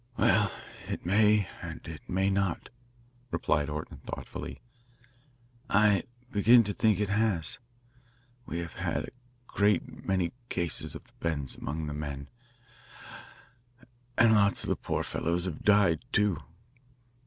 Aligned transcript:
"Well, 0.17 0.51
it 0.87 1.05
may 1.05 1.47
and 1.61 1.87
it 1.87 2.01
may 2.09 2.31
not," 2.31 2.69
replied 3.29 3.69
Orton 3.69 3.97
thoughtfully. 3.97 4.59
"I 5.69 6.05
begin 6.31 6.63
to 6.63 6.73
think 6.73 6.99
it 6.99 7.09
has. 7.09 7.59
We 8.47 8.57
have 8.61 8.73
had 8.73 9.03
a 9.03 9.07
great 9.45 10.03
many 10.03 10.31
cases 10.49 10.95
of 10.95 11.03
the 11.03 11.13
bends 11.19 11.55
among 11.55 11.85
the 11.85 11.93
men, 11.93 12.29
and 14.17 14.33
lots 14.33 14.63
of 14.63 14.69
the 14.69 14.75
poor 14.75 15.03
fellows 15.03 15.45
have 15.45 15.61
died, 15.61 16.03
too. 16.11 16.41